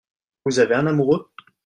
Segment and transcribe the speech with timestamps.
[0.45, 1.29] Vous avez un amoureux?